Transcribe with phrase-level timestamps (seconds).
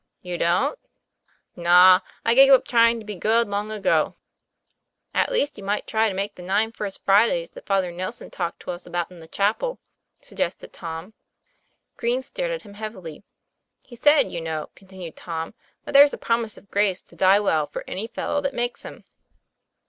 [0.23, 0.79] "You don't?"'
[1.55, 4.15] Naw; I gave up trying to be good long ago."
[5.11, 5.23] 102 TOM PLA YFAIR.
[5.25, 8.61] "At least, you might try to make the nine First Fridays that Father Nelson talked
[8.61, 9.77] to us about in the chapel,"
[10.19, 11.13] suggested Tom.
[11.97, 13.21] Green stared at him heavily.
[13.83, 15.53] "He said, you know," continued Tom,
[15.85, 19.03] "that there's a promise of grace to die well for any fellow that makes 'em."